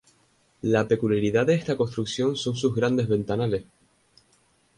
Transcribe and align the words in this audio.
La 0.63 0.87
peculiaridad 0.87 1.45
de 1.45 1.53
esta 1.53 1.77
construcción 1.77 2.35
son 2.35 2.55
sus 2.55 2.73
grandes 2.73 3.07
ventanales. 3.07 3.65